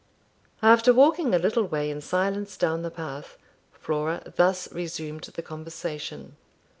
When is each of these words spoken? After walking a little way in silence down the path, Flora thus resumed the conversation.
After 0.63 0.93
walking 0.95 1.35
a 1.35 1.37
little 1.37 1.61
way 1.65 1.91
in 1.91 2.01
silence 2.01 2.57
down 2.57 2.81
the 2.81 2.89
path, 2.89 3.37
Flora 3.71 4.23
thus 4.35 4.67
resumed 4.73 5.21
the 5.25 5.43
conversation. 5.43 6.37